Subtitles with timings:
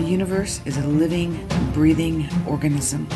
[0.00, 3.08] universe is a living, breathing organism.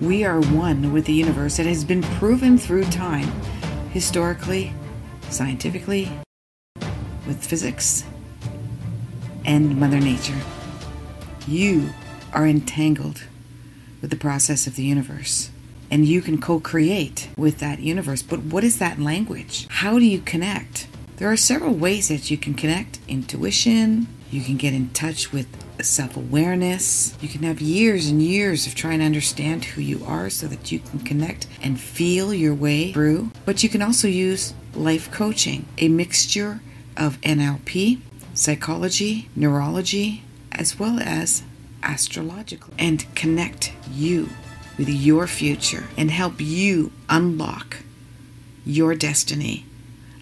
[0.00, 1.58] We are one with the universe.
[1.58, 3.28] It has been proven through time,
[3.90, 4.72] historically,
[5.30, 6.10] scientifically,
[7.26, 8.04] with physics,
[9.44, 10.38] and Mother Nature.
[11.46, 11.90] You
[12.32, 13.24] are entangled
[14.00, 15.50] with the process of the universe.
[15.90, 18.22] And you can co create with that universe.
[18.22, 19.66] But what is that language?
[19.68, 20.88] How do you connect?
[21.16, 25.46] There are several ways that you can connect intuition, you can get in touch with
[25.80, 27.16] self awareness.
[27.20, 30.70] You can have years and years of trying to understand who you are so that
[30.70, 33.30] you can connect and feel your way through.
[33.44, 36.60] But you can also use life coaching, a mixture
[36.96, 38.00] of NLP,
[38.34, 40.22] psychology, neurology,
[40.52, 41.42] as well as
[41.82, 44.28] astrological, and connect you
[44.78, 47.78] with your future and help you unlock
[48.64, 49.66] your destiny.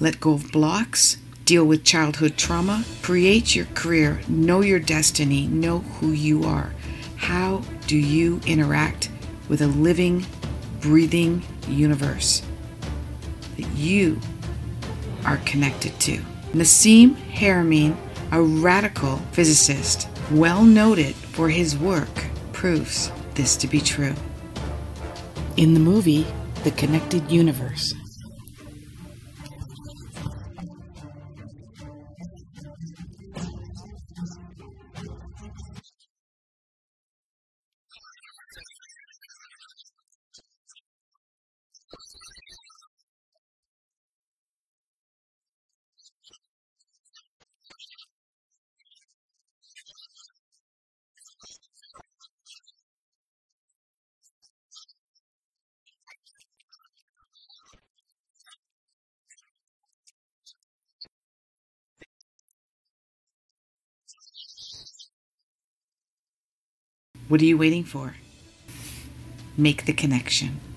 [0.00, 5.80] Let go of blocks, deal with childhood trauma, create your career, know your destiny, know
[5.80, 6.72] who you are.
[7.16, 9.10] How do you interact
[9.48, 10.24] with a living,
[10.80, 12.42] breathing universe
[13.56, 14.18] that you
[15.24, 16.18] are connected to?
[16.52, 17.96] Nassim Haramein,
[18.30, 24.14] a radical physicist, well noted for his work, proves this to be true.
[25.56, 26.26] In the movie
[26.62, 27.94] The Connected Universe,
[67.34, 68.14] What are you waiting for?
[69.56, 70.73] Make the connection.